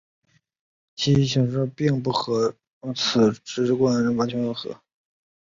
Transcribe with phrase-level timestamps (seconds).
[0.95, 2.55] 其形式定义并不和
[2.95, 4.81] 此直观完全吻合。